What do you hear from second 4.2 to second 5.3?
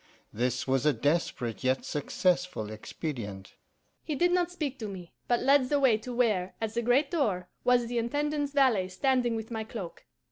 not speak to me,